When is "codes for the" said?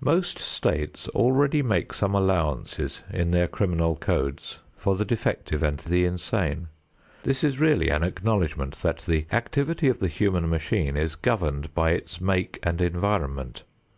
3.94-5.04